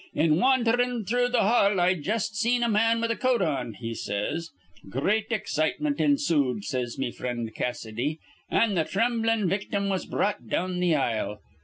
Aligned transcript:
'In 0.15 0.37
wandhrin' 0.39 1.05
through 1.05 1.29
th' 1.29 1.35
hall, 1.35 1.79
I 1.79 1.93
just 1.93 2.35
seen 2.35 2.63
a 2.63 2.67
man 2.69 3.01
with 3.01 3.11
a 3.11 3.15
coat 3.15 3.43
on,' 3.43 3.75
he 3.75 3.93
says. 3.93 4.49
Great 4.89 5.27
excitement 5.31 5.99
ensood, 6.01 6.63
says 6.65 6.97
me 6.97 7.11
frind 7.11 7.53
Cassidy; 7.53 8.17
an' 8.49 8.73
th' 8.75 8.89
thremblin' 8.89 9.47
victim 9.47 9.89
was 9.89 10.07
brought 10.07 10.49
down 10.49 10.79
th' 10.81 10.95
aisle. 10.95 11.39